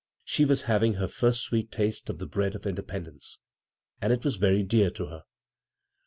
[0.23, 3.37] She was having her first sweet [the bread of independence,
[4.01, 5.25] and it y dear to her.